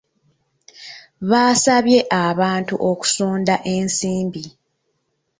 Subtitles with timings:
[1.29, 1.99] Baasabye
[2.29, 4.43] abantu okusonda ensimbi.